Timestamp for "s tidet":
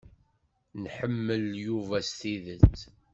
2.07-2.79